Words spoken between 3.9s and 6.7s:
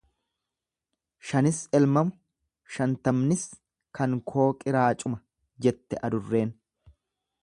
kan koo qiraacuma jette adurreen.